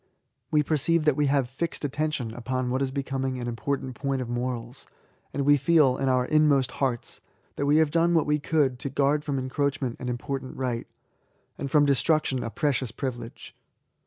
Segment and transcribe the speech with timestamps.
[0.49, 4.19] We perceive that we have fixed attention upon what is becoming an import ant point
[4.19, 4.87] of Morals:
[5.31, 7.21] and we feel, in our inmost hearts,
[7.55, 10.87] that we have done what we could to guard from encroachment an important right,
[11.59, 13.53] and from destruction a precious privilege.